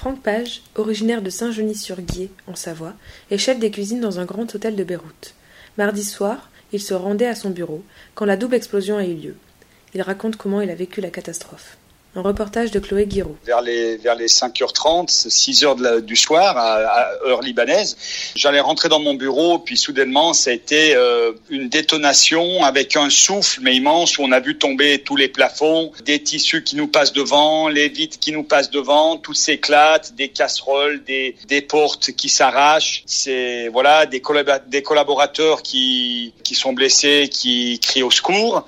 [0.00, 2.94] Franck Page, originaire de Saint-Genis-sur-Guiers, en Savoie,
[3.30, 5.34] est chef des cuisines dans un grand hôtel de Beyrouth.
[5.76, 9.36] Mardi soir, il se rendait à son bureau quand la double explosion a eu lieu.
[9.92, 11.76] Il raconte comment il a vécu la catastrophe.
[12.16, 13.36] Un reportage de Chloé Guiraud.
[13.46, 17.96] Vers les, vers les 5h30, 6h de la, du soir, à, heure libanaise,
[18.34, 23.10] j'allais rentrer dans mon bureau, puis soudainement, ça a été euh, une détonation avec un
[23.10, 26.88] souffle, mais immense, où on a vu tomber tous les plafonds, des tissus qui nous
[26.88, 32.10] passent devant, les vitres qui nous passent devant, tout s'éclate, des casseroles, des, des portes
[32.10, 33.04] qui s'arrachent.
[33.06, 34.20] C'est, voilà, des,
[34.66, 38.66] des collaborateurs qui, qui sont blessés, qui crient au secours.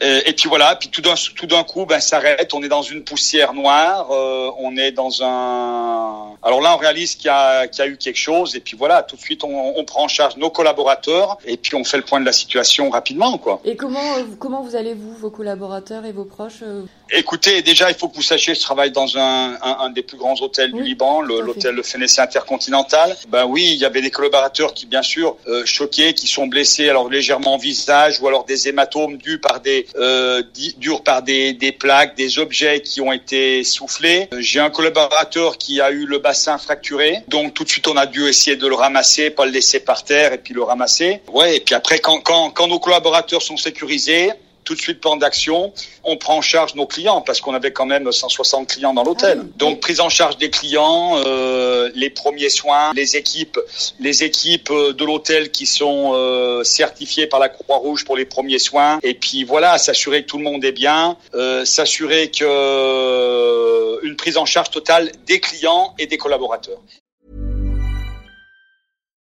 [0.00, 2.52] Et, et, puis voilà, puis tout d'un tout d'un coup, ben s'arrête.
[2.52, 4.10] On est dans une poussière noire.
[4.10, 6.36] Euh, on est dans un.
[6.42, 8.54] Alors là, on réalise qu'il y a qu'il y a eu quelque chose.
[8.56, 11.74] Et puis voilà, tout de suite, on, on, prend en charge nos collaborateurs et puis
[11.74, 13.60] on fait le point de la situation rapidement, quoi.
[13.64, 17.96] Et comment comment vous allez vous, vos collaborateurs et vos proches euh Écoutez, déjà, il
[17.96, 20.80] faut que vous sachiez, je travaille dans un, un, un des plus grands hôtels oui,
[20.80, 23.16] du Liban, l'hôtel Phénicien Intercontinental.
[23.28, 26.88] Ben oui, il y avait des collaborateurs qui, bien sûr, euh, choqués, qui sont blessés,
[26.88, 30.42] alors légèrement au visage ou alors des hématomes dus par des euh,
[30.78, 34.28] durs par des, des, plaques, des objets qui ont été soufflés.
[34.38, 38.06] J'ai un collaborateur qui a eu le bassin fracturé, donc tout de suite on a
[38.06, 41.20] dû essayer de le ramasser, pas le laisser par terre et puis le ramasser.
[41.32, 44.32] Ouais, et puis après quand, quand, quand nos collaborateurs sont sécurisés,
[44.66, 45.72] tout de suite plan d'action.
[46.04, 49.38] On prend en charge nos clients parce qu'on avait quand même 160 clients dans l'hôtel.
[49.42, 53.58] Ah, Donc prise en charge des clients, euh, les premiers soins, les équipes,
[53.98, 58.98] les équipes de l'hôtel qui sont euh, certifiées par la Croix-Rouge pour les premiers soins.
[59.02, 64.16] Et puis voilà, s'assurer que tout le monde est bien, euh, s'assurer que euh, une
[64.16, 66.80] prise en charge totale des clients et des collaborateurs.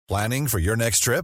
[0.08, 1.24] Planning for your next trip?